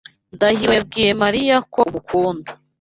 [0.35, 2.49] Ndahiro yabwiye Mariya ko umukunda.